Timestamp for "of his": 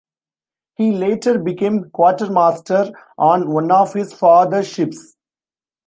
3.71-4.11